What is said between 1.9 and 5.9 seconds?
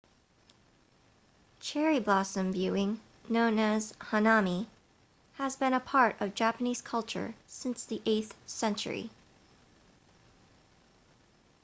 blossom viewing known as hanami has been a